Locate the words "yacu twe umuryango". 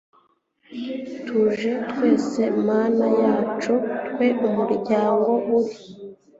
3.21-5.31